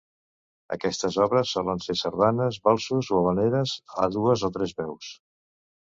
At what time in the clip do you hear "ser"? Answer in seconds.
1.89-1.97